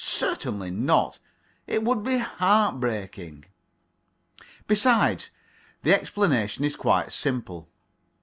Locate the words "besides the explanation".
4.65-6.65